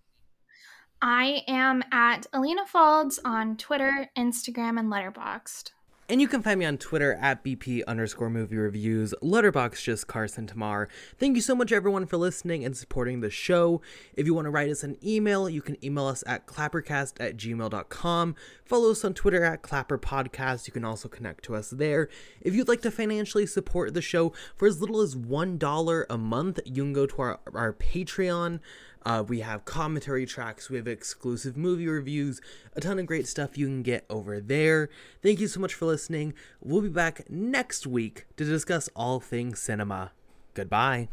[1.01, 5.71] I am at Alina Folds on Twitter, Instagram, and Letterboxd.
[6.07, 10.45] And you can find me on Twitter at BP underscore movie reviews, letterboxd just Carson
[10.45, 10.87] Tamar.
[11.17, 13.81] Thank you so much everyone for listening and supporting the show.
[14.13, 17.37] If you want to write us an email, you can email us at clappercast at
[17.37, 18.35] gmail.com.
[18.65, 20.67] Follow us on Twitter at Clapper Podcast.
[20.67, 22.07] You can also connect to us there.
[22.39, 26.59] If you'd like to financially support the show for as little as $1 a month,
[26.65, 28.59] you can go to our, our Patreon.
[29.05, 32.41] Uh, we have commentary tracks, we have exclusive movie reviews,
[32.75, 34.89] a ton of great stuff you can get over there.
[35.21, 36.33] Thank you so much for listening.
[36.59, 40.11] We'll be back next week to discuss all things cinema.
[40.55, 41.09] Goodbye.